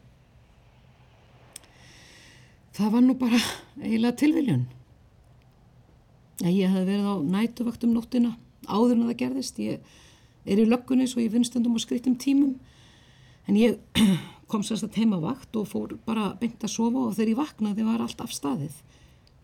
Það 2.76 2.94
var 2.94 3.04
nú 3.04 3.16
bara 3.20 3.40
eiginlega 3.80 4.18
tilviljun. 4.20 4.62
Ég 6.42 6.72
hef 6.72 6.86
verið 6.88 7.08
á 7.08 7.16
nætuvakt 7.20 7.84
um 7.86 7.92
nóttina 7.96 8.32
áður 8.68 8.96
en 8.96 9.08
það 9.10 9.18
gerðist. 9.24 9.58
Ég 9.62 9.80
er 10.46 10.62
í 10.62 10.68
löggunni 10.68 11.08
svo 11.10 11.22
ég 11.22 11.32
finn 11.34 11.46
stundum 11.46 11.76
og 11.78 11.84
skrittum 11.84 12.16
tímum. 12.20 12.56
En 13.50 13.58
ég 13.58 13.78
kom 14.50 14.64
sérst 14.66 14.86
að 14.86 14.98
heima 15.00 15.20
vakt 15.22 15.56
og 15.58 15.68
fór 15.70 15.96
bara 16.06 16.32
beint 16.40 16.62
að 16.62 16.74
sofa 16.74 17.06
og 17.08 17.14
þegar 17.16 17.32
ég 17.32 17.40
vaknaði 17.40 17.86
var 17.86 18.02
allt 18.04 18.24
af 18.24 18.34
staðið. 18.34 18.74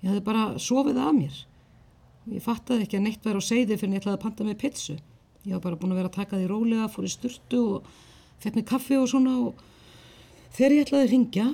Ég 0.02 0.10
hafði 0.10 0.25
bara 0.26 0.48
sofið 0.62 1.00
af 1.02 1.14
mér. 1.16 1.38
Ég 2.28 2.44
fattaði 2.44 2.84
ekki 2.84 2.98
að 2.98 3.06
neitt 3.06 3.25
væri 3.25 3.40
á 3.40 3.44
seiði 3.44 3.78
fyrir 3.78 3.88
en 3.88 3.96
ég 3.96 4.02
ætlaði 4.02 4.18
að 4.18 4.25
panta 4.26 4.46
með 4.46 4.60
pitsu. 4.62 4.98
Ég 5.46 5.54
var 5.56 5.64
bara 5.64 5.78
búin 5.80 5.94
að 5.94 6.02
vera 6.02 6.10
að 6.10 6.18
taka 6.18 6.37
því 6.37 6.50
rólega, 6.50 6.90
fór 6.92 7.06
í 7.08 7.12
sturtu 7.12 7.62
og 7.76 7.88
fekk 8.42 8.58
mig 8.58 8.66
kaffi 8.68 8.98
og 8.98 9.08
svona 9.10 9.37
og 9.46 9.62
þegar 10.56 10.75
ég 10.76 10.84
ætlaði 10.84 11.06
að 11.06 11.14
ringja 11.14 11.46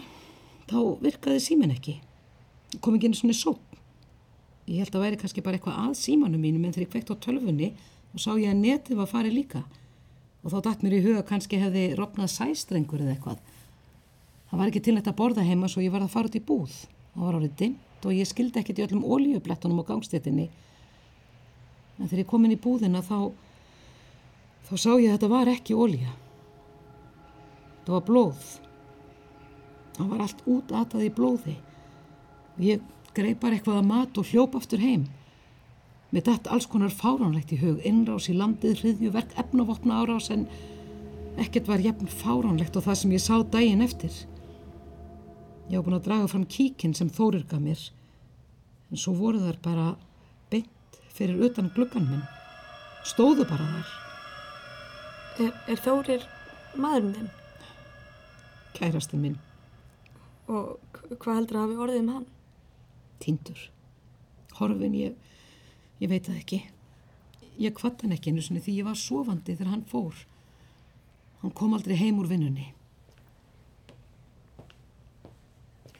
þá 0.71 0.79
virkaði 1.05 1.45
símin 1.45 1.75
ekki. 1.77 2.01
Kom 2.83 2.99
ekki 2.99 3.11
inn 3.11 3.17
svona 3.17 3.37
sóp. 3.39 3.74
Ég 4.65 4.81
held 4.81 4.95
að 4.97 5.03
væri 5.05 5.19
kannski 5.21 5.43
bara 5.45 5.59
eitthvað 5.59 5.81
að 5.83 5.97
símanum 6.01 6.41
mínum 6.41 6.63
en 6.65 6.73
þegar 6.73 6.87
ég 6.87 6.93
kveikt 6.95 7.13
á 7.13 7.17
tölfunni 7.21 7.73
og 8.15 8.23
sá 8.23 8.31
ég 8.39 8.49
að 8.49 8.63
netið 8.63 9.01
var 9.03 9.11
farið 9.11 9.37
líka. 9.37 9.65
Og 10.45 10.53
þá 10.53 10.59
dætt 10.65 10.85
mér 10.85 10.97
í 10.97 11.03
huga 11.05 11.25
kannski 11.29 11.61
hefði 11.61 11.85
rofnað 11.99 12.33
sæstrengur 12.33 13.03
eða 13.05 13.17
eitthvað. 13.17 13.43
Það 14.49 14.61
var 14.61 14.71
ekki 14.71 14.83
til 14.87 14.95
þetta 14.97 15.13
að 15.13 15.19
borða 15.19 15.45
heima 15.45 15.69
svo 15.69 15.85
ég 15.85 15.93
var 15.93 16.05
að 16.05 16.13
fara 16.15 16.31
út 16.31 16.39
í 16.39 16.43
búð. 16.49 16.75
Það 17.13 17.27
var 17.27 17.39
árið 17.41 17.57
dimmt 17.61 18.09
og 18.09 18.17
ég 18.17 18.29
skildi 18.29 18.61
ekkert 18.61 18.81
í 18.81 18.85
öllum 18.87 19.05
ólíublettunum 19.05 19.83
á 19.85 19.89
gangstéttinni. 19.89 20.49
En 21.99 22.09
þegar 22.09 22.25
ég 22.25 22.31
kom 22.31 22.45
inn 22.47 22.57
í 22.57 22.61
búðina 22.61 23.05
þá, 23.05 23.33
þá 24.69 24.75
sá 24.79 24.91
ég 24.97 25.11
að 25.11 25.17
þetta 25.17 25.33
var 25.33 25.53
ekki 25.53 25.77
ólíja. 25.77 26.15
Það 27.85 27.95
var 27.99 28.07
blóð. 28.09 28.49
Það 29.95 30.11
var 30.11 30.25
allt 30.25 30.45
útatað 30.51 31.07
í 31.07 31.13
blóði. 31.15 31.57
Og 32.55 32.65
ég 32.65 32.91
greið 33.17 33.39
bara 33.43 33.57
eitthvað 33.59 33.81
að 33.81 33.89
mat 33.91 34.19
og 34.21 34.29
hljóp 34.31 34.57
aftur 34.59 34.83
heim. 34.83 35.07
Með 36.15 36.29
þetta 36.29 36.53
alls 36.55 36.67
konar 36.71 36.93
fáránlegt 36.95 37.53
í 37.55 37.59
hug, 37.59 37.81
innrás 37.87 38.29
í 38.31 38.37
landið, 38.39 38.77
hriðjuverk, 38.83 39.33
efnavopna 39.41 40.03
árás 40.03 40.29
en 40.31 40.45
ekkert 41.43 41.67
var 41.71 41.83
jafn 41.83 42.07
fáránlegt 42.11 42.77
og 42.79 42.85
það 42.87 42.99
sem 43.01 43.15
ég 43.17 43.23
sá 43.25 43.35
daginn 43.51 43.83
eftir. 43.83 44.15
Ég 45.71 45.79
var 45.81 45.87
búin 45.89 45.97
að 45.99 46.05
draga 46.07 46.29
fram 46.31 46.45
kíkinn 46.47 46.95
sem 46.95 47.09
Þórir 47.11 47.47
gaf 47.51 47.63
mér, 47.65 47.81
en 48.93 49.01
svo 49.01 49.15
voru 49.17 49.41
þar 49.43 49.59
bara 49.65 49.87
beint 50.53 50.99
fyrir 51.17 51.41
utan 51.49 51.71
gluggan 51.75 52.07
minn. 52.11 52.25
Stóðu 53.05 53.47
bara 53.49 53.67
þar, 53.73 53.93
Er, 55.43 55.51
er 55.67 55.81
Þórir 55.83 56.23
maðurinn 56.79 57.17
þinn? 57.17 57.33
kærasti 58.75 59.19
minn, 59.19 59.35
Og 60.47 60.77
hvað 61.19 61.35
heldur 61.41 61.57
að 61.59 61.65
hafi 61.65 61.77
orðið 61.83 62.01
um 62.05 62.09
hann? 62.13 62.25
Tindur. 63.25 63.59
Horfin, 64.59 64.95
ég, 64.95 65.19
ég 66.03 66.13
veit 66.13 66.29
það 66.29 66.41
ekki. 66.43 66.61
Ég 67.59 67.75
kvatt 67.77 68.03
hann 68.03 68.15
ekki 68.15 68.33
einu 68.33 68.43
sinni 68.43 68.63
því 68.63 68.79
ég 68.81 68.89
var 68.89 68.99
sofandi 68.99 69.55
þegar 69.55 69.73
hann 69.73 69.85
fór. 69.91 70.25
Hann 71.43 71.55
kom 71.55 71.75
aldrei 71.77 71.97
heim 71.99 72.19
úr 72.23 72.31
vinnunni. 72.31 72.71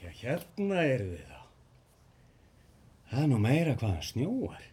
Já, 0.01 0.09
hérna 0.21 0.83
eru 0.83 1.11
þið 1.13 1.25
þá. 1.29 1.41
Það 3.11 3.21
er 3.21 3.29
nú 3.31 3.39
meira 3.43 3.75
hvað 3.79 3.93
hann 3.93 4.07
snjóar. 4.09 4.63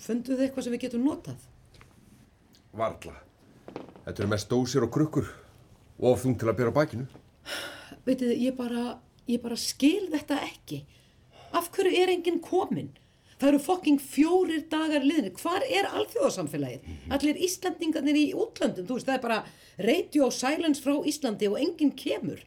Funduð 0.00 0.36
þið 0.36 0.46
eitthvað 0.46 0.66
sem 0.66 0.74
við 0.74 0.84
getum 0.84 1.06
notað? 1.06 1.46
Varla. 2.76 3.16
Þetta 4.04 4.16
eru 4.16 4.30
mest 4.32 4.50
dósir 4.50 4.84
og 4.86 4.92
krukkur. 4.94 5.28
Og 6.00 6.16
þung 6.20 6.36
til 6.40 6.48
að 6.48 6.58
bera 6.58 6.72
á 6.72 6.78
bakinu. 6.80 7.06
Veitir 8.06 8.30
þið, 8.30 8.42
ég 8.46 8.56
bara, 8.56 8.84
ég 9.28 9.42
bara 9.42 9.58
skil 9.60 10.08
þetta 10.12 10.40
ekki. 10.46 10.82
Af 11.56 11.70
hverju 11.74 11.92
er 12.02 12.12
enginn 12.12 12.40
kominn? 12.44 12.92
Það 13.40 13.48
eru 13.48 13.60
fokking 13.64 14.00
fjórir 14.04 14.66
dagar 14.68 15.04
liðinni. 15.06 15.32
Hvar 15.40 15.64
er 15.64 15.88
alþjóðasamfélagið? 15.88 16.88
Allir 17.16 17.38
Íslandingarnir 17.46 18.18
í 18.20 18.24
útlöndum, 18.36 18.84
þú 18.84 18.98
veist, 18.98 19.08
það 19.08 19.16
er 19.16 19.22
bara 19.24 19.38
radio 19.80 20.28
silence 20.34 20.84
frá 20.84 20.98
Íslandi 21.08 21.48
og 21.48 21.56
enginn 21.62 21.94
kemur. 21.96 22.42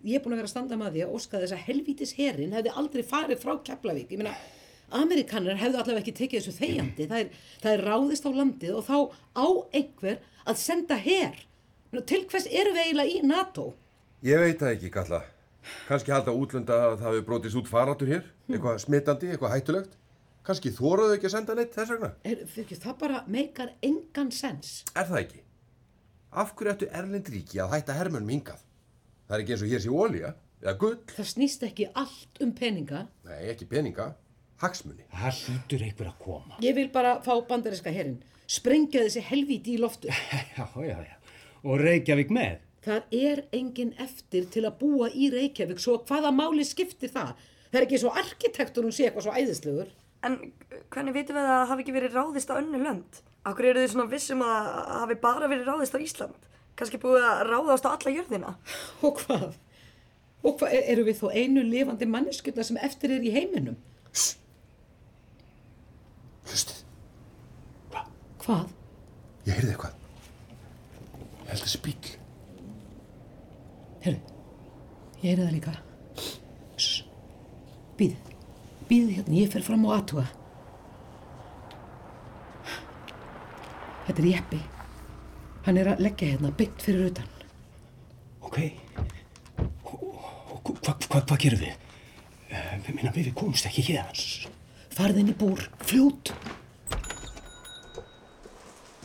Ég 0.00 0.16
er 0.16 0.24
búin 0.24 0.32
að 0.32 0.40
vera 0.40 0.48
að 0.48 0.54
standa 0.54 0.78
með 0.80 0.94
því 0.96 1.02
að 1.04 1.18
óska 1.18 1.42
þess 1.42 1.52
að 1.52 1.66
helvítis 1.66 2.14
herin 2.16 2.54
hefði 2.56 2.72
aldrei 2.80 3.02
farið 3.04 3.42
frá 3.42 3.52
Keflavík. 3.66 4.14
Ég 4.14 4.22
meina, 4.22 4.32
Amerikanar 4.96 5.60
hefðu 5.60 5.82
allavega 5.82 6.00
ekki 6.00 6.16
tekið 6.22 6.40
þessu 6.40 6.56
þegjandi. 6.56 7.08
Það 7.10 7.20
er, 7.20 7.34
það 7.60 7.74
er 7.74 7.84
ráðist 7.90 8.24
á 8.24 8.30
landið 8.38 8.78
og 8.78 8.86
þá 8.88 8.96
á 9.36 9.46
einhver 9.76 10.16
að 10.48 10.62
senda 10.62 10.96
her. 11.04 11.36
Til 12.08 12.22
hvers 12.30 12.48
eru 12.48 12.72
við 12.72 12.86
eiginlega 12.86 13.12
í 13.12 13.20
NATO? 13.28 13.74
Ég 14.24 14.40
veit 14.40 14.56
það 14.62 14.72
ekki, 14.78 14.92
Kalla. 14.94 15.20
Kanski 15.88 16.12
halda 16.14 16.32
útlunda 16.36 16.76
að 16.86 16.94
það 17.00 17.08
hefur 17.10 17.26
brotist 17.28 17.58
út 17.60 17.68
faratur 17.70 18.10
hér, 18.10 18.24
eitthvað 18.48 18.78
smittandi, 18.84 19.30
eitthvað 19.34 19.54
hættulegt. 19.56 19.96
Kanski 20.46 20.72
þóraðu 20.72 21.16
ekki 21.18 21.28
að 21.28 21.34
senda 21.34 21.56
neitt 21.58 21.74
þess 21.76 21.92
vegna. 21.94 22.10
Er, 22.24 22.44
fyrir, 22.48 22.78
það 22.80 22.94
bara 23.02 23.18
meikar 23.28 23.74
engan 23.84 24.30
sens. 24.32 24.70
Er 24.96 25.08
það 25.10 25.20
ekki? 25.24 25.42
Af 26.40 26.54
hverju 26.56 26.72
ættu 26.72 26.88
Erlend 26.96 27.28
ríki 27.34 27.60
að 27.60 27.74
hætta 27.74 27.96
hermönum 27.98 28.32
hingað? 28.32 28.62
Það 29.28 29.36
er 29.36 29.44
ekki 29.44 29.54
eins 29.56 29.64
og 29.66 29.74
hér 29.74 29.84
sé 29.84 29.92
ólíja, 29.92 30.32
eða 30.62 30.74
gull. 30.80 30.96
Það 31.12 31.28
snýst 31.34 31.66
ekki 31.68 31.90
allt 32.02 32.40
um 32.42 32.54
peninga. 32.56 33.04
Nei, 33.28 33.40
ekki 33.52 33.68
peninga, 33.70 34.08
hagsmunni. 34.64 35.04
Það 35.12 35.42
hlýtur 35.44 35.84
einhver 35.86 36.10
að 36.14 36.18
koma. 36.24 36.58
Ég 36.64 36.76
vil 36.78 36.88
bara 36.94 37.18
fá 37.26 37.34
bandariska 37.50 37.92
herrin. 37.94 38.18
Sprengja 38.50 39.04
þessi 39.04 39.22
helvíti 39.28 39.76
í 39.76 39.78
loftu. 39.82 40.10
Já, 40.56 40.66
já, 40.82 40.96
já. 41.04 41.16
Og 41.68 41.76
Reykjavík 41.84 42.32
með. 42.32 42.62
Það 42.84 43.14
er 43.20 43.42
engin 43.52 43.90
eftir 44.00 44.46
til 44.52 44.62
að 44.64 44.78
búa 44.80 45.10
í 45.12 45.28
Reykjavík, 45.34 45.80
svo 45.82 45.98
hvaða 46.08 46.30
máli 46.32 46.64
skiptir 46.64 47.10
það? 47.12 47.34
Það 47.70 47.80
er 47.80 47.86
ekki 47.86 47.98
svo 48.00 48.12
arkitekturinn 48.16 48.94
sé 48.96 49.08
eitthvað 49.08 49.26
svo 49.26 49.34
æðislegur. 49.36 49.90
En 50.24 50.38
hvernig 50.92 51.14
vitum 51.16 51.36
við 51.36 51.44
að 51.44 51.50
það 51.52 51.68
hafi 51.72 51.84
ekki 51.84 51.94
verið 51.96 52.16
ráðist 52.16 52.50
á 52.52 52.58
önnu 52.60 52.80
lönd? 52.82 53.20
Akkur 53.48 53.68
eru 53.70 53.82
þið 53.84 53.92
svona 53.94 54.08
vissum 54.12 54.42
að 54.44 54.56
það 54.70 54.96
hafi 55.02 55.16
bara 55.22 55.48
verið 55.52 55.68
ráðist 55.70 55.96
á 55.96 56.00
Ísland? 56.04 56.48
Kanski 56.80 57.00
búið 57.00 57.24
að 57.28 57.42
ráðast 57.50 57.86
á 57.88 57.90
alla 57.92 58.14
jörðina? 58.16 58.54
Og 59.06 59.20
hvað? 59.22 59.46
Og 60.40 60.56
hvað, 60.60 60.74
er- 60.78 60.86
eru 60.94 61.04
við 61.08 61.20
þó 61.20 61.26
einu 61.36 61.64
lifandi 61.68 62.08
manneskjöldna 62.08 62.64
sem 62.64 62.80
eftir 62.80 63.12
er 63.18 63.24
í 63.28 63.32
heiminum? 63.34 63.76
Hlustið, 66.48 66.80
Hvað? 68.40 68.70
ég 69.46 69.52
heyrði 69.58 69.74
eitthvað. 69.74 69.98
Ég 71.44 71.50
held 71.52 71.64
þessi 71.66 71.80
bíl. 71.84 72.14
Herru, 74.00 74.20
ég 75.20 75.26
heyrði 75.26 75.46
það 75.46 75.56
líka. 75.56 75.72
Sss, 76.80 77.02
býðið, 77.98 78.30
býðið 78.88 79.16
hérna, 79.18 79.34
ég 79.36 79.50
fer 79.52 79.64
fram 79.66 79.84
á 79.84 79.90
aðtuga. 79.98 80.26
Þetta 84.06 84.22
er 84.22 84.30
Jeppi. 84.30 84.60
Hann 85.66 85.76
er 85.78 85.92
að 85.92 86.00
leggja 86.06 86.30
hérna 86.32 86.50
byggt 86.56 86.86
fyrir 86.86 87.10
utan. 87.10 87.28
Ok. 88.48 88.56
Og, 89.60 90.00
og 90.00 90.72
hvað 90.80 91.06
hva, 91.10 91.20
hva 91.20 91.38
gerum 91.44 91.60
við? 91.60 91.86
Uh, 92.50 92.72
minna, 92.88 93.12
við 93.14 93.30
komumst 93.36 93.68
ekki 93.68 93.84
hér. 93.92 94.24
Farð 94.96 95.20
inn 95.20 95.30
í 95.30 95.36
búr, 95.36 95.68
fljót. 95.84 96.32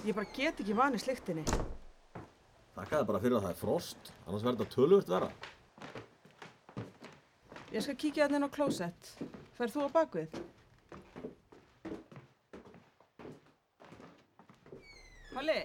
Ég 0.05 0.15
bara 0.15 0.29
get 0.37 0.63
ekki 0.63 0.77
vanið 0.77 1.03
slíktinni. 1.03 1.43
Þakkaði 2.75 3.07
bara 3.09 3.21
fyrir 3.23 3.37
að 3.37 3.45
það 3.45 3.53
er 3.53 3.59
frost, 3.59 4.09
annars 4.25 4.43
verður 4.45 4.59
þetta 4.61 4.75
tölvört 4.75 5.11
vera. 5.13 5.29
Ég 7.75 7.83
skal 7.85 7.95
kíkja 8.01 8.25
hérna 8.25 8.39
inn 8.41 8.47
á 8.47 8.55
klósett. 8.55 9.13
Færð 9.57 9.75
þú 9.77 9.87
á 9.87 9.89
bakvið? 9.95 10.39
Halli? 15.35 15.59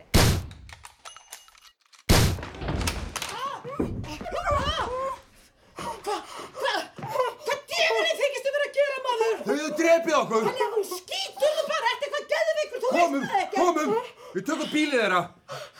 Hvað 6.31 7.61
djöfulinn 7.71 8.19
þykist 8.21 8.45
þú 8.47 8.53
verið 8.55 8.67
að 8.67 8.75
gera 8.77 8.99
maður? 9.07 9.39
Þau 9.47 9.55
hefur 9.55 9.73
drepið 9.81 10.17
okkur! 10.21 10.49
Já, 10.61 10.67
þú 10.75 10.83
skýtur 10.91 11.55
þú 11.57 11.65
bara 11.71 11.93
eftir 11.95 12.13
hvað 12.15 12.27
geðveikur, 12.35 12.83
þú 12.85 12.91
Komum, 12.95 13.17
veist 13.17 13.33
það 13.33 13.41
ekki. 13.41 13.57
komum! 13.61 13.89
Við 14.35 14.47
tökum 14.51 14.71
bílið 14.75 15.01
þeirra. 15.03 15.21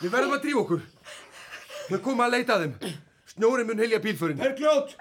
Við 0.01 0.13
verðum 0.15 0.35
að 0.37 0.43
drífa 0.45 0.63
okkur. 0.65 0.81
Við 1.91 2.01
komum 2.05 2.23
að 2.25 2.35
leita 2.37 2.55
að 2.57 2.65
þeim. 2.65 2.93
Snjóri 3.31 3.63
mun 3.67 3.79
helja 3.79 3.99
bílförin. 4.03 4.39
Bergljót! 4.39 4.95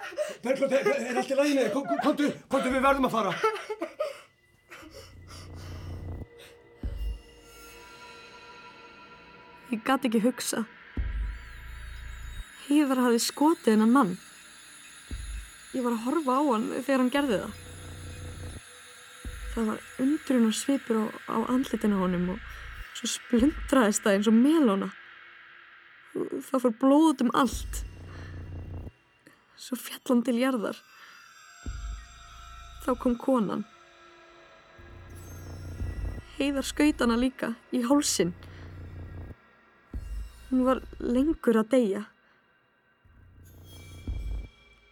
Bergljót, 0.44 0.72
er, 0.72 0.90
er 1.10 1.16
allt 1.18 1.30
í 1.34 1.64
kom- 1.74 1.88
Komdu, 2.04 2.28
komdu, 2.50 2.70
við 2.70 2.84
verðum 2.84 3.08
að 3.08 3.14
fara. 3.16 3.32
Ég 9.70 9.82
gat 9.86 10.06
ekki 10.06 10.22
hugsa. 10.24 10.64
Heiðar 12.66 13.02
hafði 13.04 13.20
skotið 13.22 13.74
hennan 13.76 13.92
mann. 13.94 14.14
Ég 15.74 15.84
var 15.86 15.94
að 15.94 16.06
horfa 16.08 16.38
á 16.38 16.42
hann 16.50 16.68
þegar 16.82 17.02
hann 17.04 17.12
gerði 17.14 17.38
það. 17.44 17.58
Það 19.50 19.68
var 19.70 19.84
undrun 20.02 20.48
og 20.48 20.54
svipur 20.58 20.98
á, 21.02 21.06
á 21.34 21.38
andlitinu 21.54 21.98
á 21.98 22.02
honum 22.02 22.28
og 22.34 22.98
svo 22.98 23.10
splundraðist 23.10 24.02
það 24.06 24.16
eins 24.18 24.30
og 24.30 24.38
melóna. 24.38 24.90
Það 26.14 26.62
fór 26.64 26.76
blóð 26.80 27.08
út 27.12 27.24
um 27.24 27.34
allt. 27.38 27.82
Svo 29.60 29.76
fjall 29.78 30.02
hann 30.08 30.22
til 30.26 30.38
jarðar. 30.40 30.78
Þá 32.80 32.94
kom 32.98 33.18
konan. 33.20 33.66
Heiðar 36.38 36.66
skaut 36.66 37.02
hana 37.04 37.18
líka 37.20 37.52
í 37.76 37.82
hálsinn. 37.84 38.32
Hún 40.48 40.64
var 40.66 40.80
lengur 40.98 41.60
að 41.60 41.70
deyja. 41.76 42.02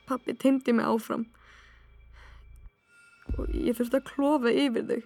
Pappi 0.07 0.37
teimdi 0.38 0.76
mig 0.76 0.87
áfram. 0.87 1.24
Og 3.35 3.48
ég 3.57 3.74
þurfti 3.74 3.98
að 3.98 4.07
klofa 4.12 4.52
yfir 4.52 4.87
þau. 4.92 5.00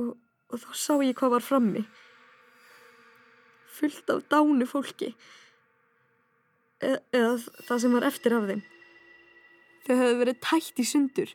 Og, 0.00 0.08
og 0.50 0.62
þá 0.64 0.70
sá 0.72 0.94
ég 1.04 1.18
hvað 1.18 1.36
var 1.36 1.44
frammi. 1.44 1.84
Fullt 3.74 4.10
af 4.12 4.22
dánu 4.30 4.66
fólki. 4.70 5.14
E 6.84 6.96
eða 7.14 7.36
það 7.66 7.82
sem 7.82 7.96
var 7.96 8.06
eftir 8.08 8.36
af 8.36 8.48
þeim. 8.50 8.62
Þau 9.84 9.94
hefðu 10.00 10.18
verið 10.22 10.42
tætt 10.44 10.80
í 10.80 10.86
sundur. 10.88 11.32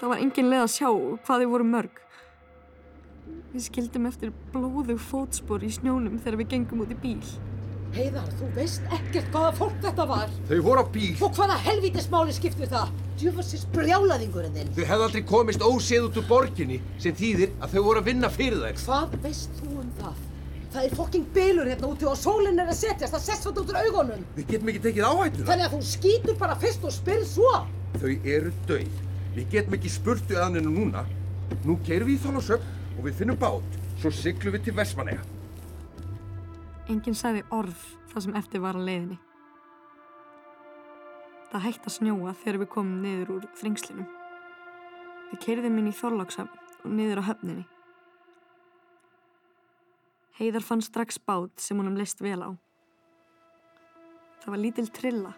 Það 0.00 0.10
var 0.10 0.22
engin 0.24 0.50
leið 0.50 0.64
að 0.64 0.72
sjá 0.74 0.88
hvað 0.90 1.44
þau 1.44 1.50
voru 1.54 1.68
mörg. 1.68 2.00
Við 3.54 3.66
skildum 3.68 4.08
eftir 4.10 4.34
blóðug 4.52 5.00
fótspor 5.00 5.62
í 5.64 5.70
snjónum 5.72 6.18
þegar 6.20 6.40
við 6.42 6.50
gengum 6.56 6.82
út 6.84 6.92
í 6.92 6.98
bíl. 7.00 7.20
Heiðar, 7.94 8.26
þú 8.40 8.46
veist 8.56 8.86
ekkert 8.90 9.28
hvaða 9.30 9.50
fólk 9.54 9.74
þetta 9.84 10.04
var. 10.10 10.30
Þau 10.48 10.56
voru 10.66 10.82
á 10.82 10.86
bíl. 10.96 11.12
Og 11.22 11.36
hvaða 11.36 11.58
helvítismáli 11.62 12.32
skiptir 12.34 12.70
það? 12.72 12.92
Djöfarsins 13.20 13.66
brjálaðingurinn 13.70 14.56
þinn. 14.56 14.72
Þau 14.74 14.86
hefðu 14.88 15.04
aldrei 15.06 15.22
komist 15.28 15.62
óséð 15.62 16.08
út 16.08 16.18
úr 16.18 16.26
borginni 16.26 16.80
sem 16.98 17.14
þýðir 17.14 17.52
að 17.62 17.76
þau 17.76 17.82
voru 17.86 18.02
að 18.02 18.08
vinna 18.10 18.30
fyrir 18.34 18.64
þær. 18.64 18.80
Hvað 18.82 19.14
veist 19.22 19.60
þú 19.60 19.70
um 19.84 19.92
það? 20.00 20.24
Það 20.74 20.88
er 20.88 20.96
fokking 20.98 21.28
bylur 21.36 21.70
hérna 21.70 21.90
úti 21.92 22.08
og 22.10 22.16
sólinn 22.18 22.58
er 22.58 22.72
að 22.72 22.80
setjast, 22.80 23.14
það 23.14 23.26
sest 23.28 23.46
út 23.46 23.60
úr 23.62 23.78
augunum. 23.78 24.24
Við 24.34 24.48
getum 24.50 24.72
ekki 24.72 24.82
tekið 24.88 25.06
áhættuna. 25.06 25.46
Þannig 25.52 25.68
að 25.68 25.76
þú 25.76 25.90
skýtur 25.92 26.38
bara 26.40 26.56
fyrst 26.64 26.88
og 26.88 26.96
spyrð 26.96 27.28
svo. 27.30 27.52
Þau 28.00 28.10
eru 28.10 28.50
dauð. 28.66 28.98
Við 29.36 29.54
getum 29.54 29.78
ekki 29.78 29.94
spurtu 29.94 30.34
að 30.34 30.48
hann 30.48 30.74
núna. 30.74 31.06
Nú 31.62 31.78
keirum 31.86 32.10
við 32.10 32.18
í 32.18 32.24
Þólasöfn 32.26 32.98
og 32.98 33.06
við 33.06 33.22
finnum 33.22 33.38
bát. 33.38 33.78
Svo 34.02 34.10
siglum 34.10 34.58
við 34.58 34.66
til 34.66 34.74
Vestmanneja. 34.80 35.22
Enginn 36.84 37.16
sagði 37.16 37.40
orð 37.54 37.78
það 38.10 38.24
sem 38.26 38.34
eftir 38.36 38.60
var 38.60 38.76
á 38.76 38.80
leiðinni. 38.84 39.16
Það 41.48 41.62
hætti 41.64 41.88
að 41.88 41.94
snjóa 41.94 42.34
þegar 42.42 42.58
við 42.60 42.68
komum 42.74 42.98
niður 43.00 43.30
úr 43.38 43.46
þringslinum. 43.56 44.10
Við 45.30 45.40
keirðum 45.46 45.78
inn 45.80 45.88
í 45.88 45.94
Þorlákshafn 45.96 46.84
og 46.84 46.92
niður 46.98 47.22
á 47.24 47.28
höfninni. 47.30 47.64
Heiðar 50.36 50.66
fann 50.66 50.84
strax 50.84 51.16
bát 51.16 51.62
sem 51.62 51.80
honum 51.80 51.96
leist 51.96 52.20
vel 52.20 52.40
á. 52.42 52.50
Það 54.42 54.52
var 54.52 54.60
lítil 54.60 54.86
trilla. 54.92 55.32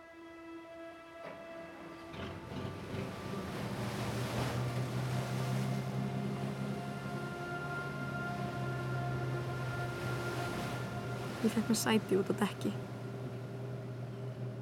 Ég 11.45 11.53
fekk 11.53 11.69
mér 11.69 11.79
sæti 11.79 12.17
út 12.17 12.31
á 12.33 12.35
dekki. 12.41 12.73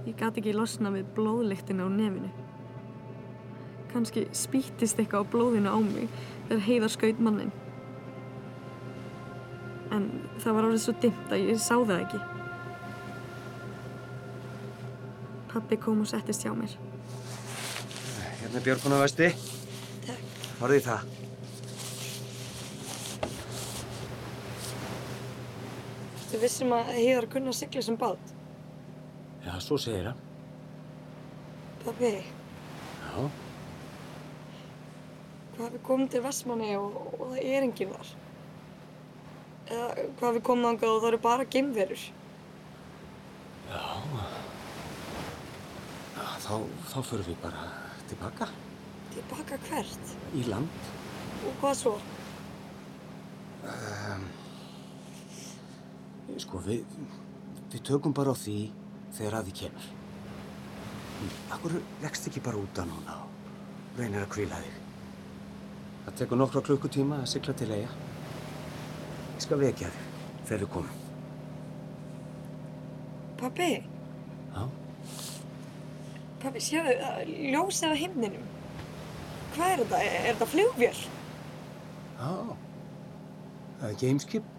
Ég 0.04 0.16
gat 0.20 0.36
ekki 0.36 0.52
losna 0.52 0.90
við 0.92 1.06
blóðlyktina 1.16 1.86
á 1.86 1.88
nefinu. 1.88 2.30
Kanski 3.92 4.26
spýttist 4.34 4.98
eitthvað 4.98 5.24
á 5.24 5.32
blóðinu 5.32 5.70
á 5.70 5.78
mig 5.80 6.10
þegar 6.48 6.64
heiðar 6.66 6.92
skaut 6.92 7.22
mannin. 7.22 7.52
En 9.94 10.08
það 10.42 10.56
var 10.58 10.68
orðið 10.68 10.82
svo 10.84 10.96
dimmt 11.00 11.32
að 11.32 11.46
ég 11.46 11.62
sá 11.62 11.76
það 11.78 11.98
ekki. 12.02 12.22
Pappi 15.54 15.78
kom 15.78 16.02
og 16.02 16.10
settist 16.10 16.42
hjá 16.42 16.52
mér. 16.58 16.74
Hérna 18.42 18.58
er 18.58 18.66
Björguna 18.66 19.04
vesti. 19.04 19.30
Takk. 20.04 20.74
Í 20.74 20.82
það. 20.82 21.23
Þú 26.34 26.40
vissum 26.42 26.72
að 26.74 26.88
heiðar 26.96 27.28
kunna 27.30 27.52
sigla 27.54 27.82
sem 27.86 27.94
bát. 28.00 28.30
Já, 29.44 29.52
svo 29.62 29.76
segir 29.78 30.08
það. 30.08 30.22
Pappi, 31.84 32.10
Já, 33.04 33.28
Hvað 35.54 35.68
við 35.76 35.82
komum 35.86 36.08
til 36.10 36.22
Vestmanni 36.24 36.72
og, 36.74 36.96
og 37.14 37.20
það 37.30 37.36
er 37.46 37.62
enginn 37.68 37.92
þar. 37.94 38.08
Eða 39.68 39.84
hvað 40.18 40.34
við 40.40 40.42
komum 40.48 40.66
þangað 40.66 40.94
og 40.96 40.98
það 41.04 41.08
eru 41.12 41.20
bara 41.28 41.46
geimverur. 41.54 42.02
já. 43.70 43.84
Já, 46.16 46.26
þá, 46.48 46.54
þá 46.90 46.98
förum 47.12 47.28
við 47.30 47.38
bara 47.44 47.68
tilbaka 48.10 48.48
Tilbaka 49.14 49.60
hvert? 49.68 50.16
í 50.34 50.42
land. 50.50 50.90
Og 51.46 51.54
hvað 51.62 51.78
svo? 51.84 51.94
Um, 53.64 54.26
sko, 56.42 56.60
við, 56.64 56.84
við 57.72 57.84
tökum 57.86 58.14
bara 58.16 58.32
á 58.32 58.36
því 58.38 58.58
þegar 59.16 59.38
að 59.38 59.50
því 59.50 59.54
kemur. 59.60 59.90
Akkur 61.54 61.76
leggst 62.02 62.28
ekki 62.28 62.42
bara 62.44 62.60
út 62.60 62.80
að 62.80 62.90
núna 62.90 63.18
og 63.22 64.00
reynir 64.00 64.24
að 64.24 64.32
kvíla 64.34 64.60
þig. 64.64 64.80
Það 66.04 66.18
tekur 66.20 66.40
nokkra 66.40 66.62
klukkutíma 66.66 67.20
að 67.22 67.30
sigla 67.32 67.54
til 67.56 67.70
eiga. 67.72 67.92
Ég 69.34 69.44
skal 69.44 69.60
vekja 69.62 69.92
þig 69.94 70.08
þegar 70.48 70.64
við 70.64 70.72
komum. 70.74 71.00
Pappi? 73.40 73.70
Já? 74.54 74.64
Pappi, 76.42 76.64
sjáðu, 76.64 76.96
ljósið 77.54 77.94
á 77.94 77.96
himninum. 78.02 78.50
Hvað 79.54 79.70
er 79.70 79.82
þetta? 79.84 80.02
Er, 80.02 80.18
er 80.18 80.28
þetta 80.34 80.50
flugvél? 80.50 80.94
Já. 82.18 82.30
Það 83.78 83.88
er 83.90 83.98
gameskip. 84.02 84.53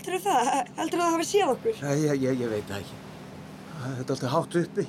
Heldur 0.00 0.16
þú 0.16 0.20
það? 0.24 0.50
Heldur 0.78 0.96
þú 0.96 1.04
það 1.04 1.14
hafi 1.14 1.26
séð 1.28 1.50
okkur? 1.54 1.80
Nei, 1.84 1.96
ég, 2.06 2.22
ég, 2.24 2.38
ég 2.40 2.48
veit 2.54 2.68
það 2.70 2.78
ekki. 2.80 3.00
Það 3.80 3.90
er 3.90 4.12
alltaf 4.14 4.30
hátt 4.34 4.56
uppi. 4.60 4.84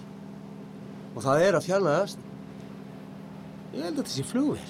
Og 1.12 1.26
það 1.26 1.42
er 1.48 1.58
að 1.58 1.66
fjallaðast. 1.68 2.22
Ég 3.72 3.82
held 3.84 3.92
að 3.92 4.00
þetta 4.02 4.14
sé 4.16 4.24
flugvél. 4.30 4.70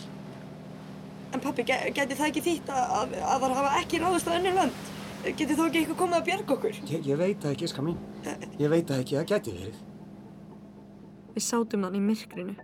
En 1.32 1.44
pappi, 1.46 1.64
ge- 1.70 1.92
gæti 1.96 2.18
það 2.18 2.28
ekki 2.32 2.44
þýtt 2.48 2.72
að, 2.74 2.96
að, 2.98 3.14
að 3.22 3.46
það 3.46 3.56
hafa 3.60 3.76
ekki 3.84 4.02
ráðist 4.02 4.28
á 4.28 4.36
önnur 4.36 4.58
lönd? 4.58 4.82
Geti 5.22 5.54
þó 5.56 5.62
ekki 5.68 5.80
eitthvað 5.84 6.00
komið 6.02 6.18
að 6.18 6.26
bjarga 6.32 6.56
okkur? 6.58 6.80
Ég, 6.90 7.06
ég 7.12 7.20
veit 7.22 7.44
það 7.46 7.54
ekki, 7.56 7.70
ska 7.72 7.86
mín. 7.86 8.00
Ég 8.60 8.74
veit 8.74 8.90
það 8.90 9.04
ekki, 9.06 9.18
það 9.20 9.30
gæti 9.32 9.54
verið. 9.60 9.80
Við 11.38 11.46
sátum 11.46 11.86
þann 11.86 12.00
í 12.00 12.04
myrkrinu. 12.10 12.56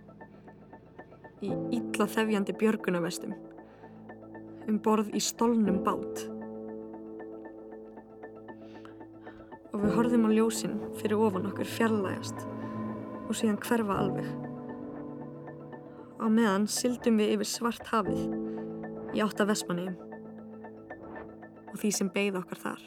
Í 1.46 1.52
illa 1.78 2.08
þefjandi 2.10 2.56
björgunavestum. 2.60 3.36
Um 4.68 4.82
borð 4.84 5.14
í 5.16 5.22
stolnum 5.22 5.78
bát. 5.86 6.26
Horfðum 9.98 10.28
á 10.28 10.30
ljósin 10.30 10.76
fyrir 11.00 11.18
ofan 11.26 11.48
okkur 11.48 11.66
fjarlægast 11.66 12.44
og 13.26 13.32
síðan 13.34 13.58
hverfa 13.64 13.96
alveg. 13.98 14.28
Á 16.22 16.26
meðan 16.30 16.68
syldum 16.70 17.18
við 17.18 17.32
yfir 17.34 17.50
svart 17.50 17.90
hafið 17.90 18.22
í 19.16 19.24
átta 19.24 19.48
Vestmanniðum 19.48 19.98
og 21.72 21.76
því 21.82 21.90
sem 21.98 22.12
beigð 22.14 22.38
okkar 22.44 22.62
þar. 22.62 22.86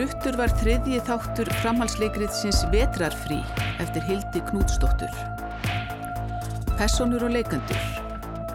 Fluttur 0.00 0.38
var 0.40 0.48
þriðji 0.56 0.96
þáttur 1.04 1.48
framhalsleikriðsins 1.60 2.62
Vetrarfrí 2.72 3.36
eftir 3.84 4.06
Hildi 4.06 4.40
Knútsdóttur. 4.46 5.10
Personur 6.78 7.26
og 7.26 7.34
leikandur 7.34 7.82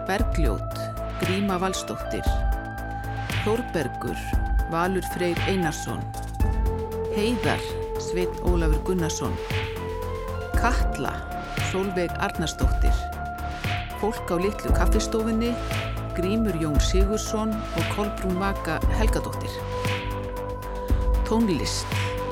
Bergljót, 0.08 0.80
Gríma 1.20 1.60
Valsdóttir. 1.62 2.26
Þórbergur, 3.44 4.18
Valur 4.74 5.06
Freyr 5.14 5.38
Einarsson. 5.46 6.02
Heiðar, 7.14 7.62
Sveit 8.02 8.42
Ólafur 8.42 8.82
Gunnarsson. 8.90 9.38
Katla, 10.58 11.14
Solveig 11.70 12.10
Arnarsdóttir. 12.26 13.06
Fólk 14.02 14.34
á 14.34 14.42
litlu 14.42 14.74
kaffistofunni 14.74 15.54
Grímur 16.18 16.58
Jón 16.58 16.82
Sigursson 16.82 17.54
og 17.54 17.90
Kolbrún 17.94 18.42
Vaka 18.42 18.82
Helgadóttir 18.98 19.54
Tónlist, 21.26 21.86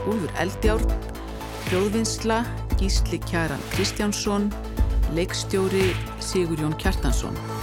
Úlfur 0.07 0.29
Eldjárn, 0.37 0.85
Hljóðvinnsla, 1.67 2.45
Gísli 2.77 3.17
Kjaran 3.17 3.59
Kristjánsson, 3.69 4.53
leikstjóri 5.13 5.95
Sigurjón 6.19 6.75
Kjartansson. 6.75 7.62